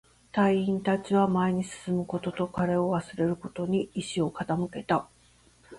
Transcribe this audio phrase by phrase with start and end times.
[0.31, 5.07] 隊員達は前に進むことと、彼を忘れることに意志を傾けた